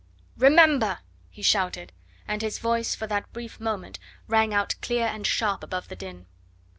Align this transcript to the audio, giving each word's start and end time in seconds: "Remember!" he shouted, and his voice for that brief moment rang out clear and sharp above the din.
"Remember!" 0.35 1.01
he 1.29 1.43
shouted, 1.43 1.93
and 2.27 2.41
his 2.41 2.57
voice 2.57 2.95
for 2.95 3.05
that 3.05 3.31
brief 3.31 3.59
moment 3.59 3.99
rang 4.27 4.51
out 4.51 4.73
clear 4.81 5.05
and 5.05 5.27
sharp 5.27 5.61
above 5.63 5.89
the 5.89 5.95
din. 5.95 6.25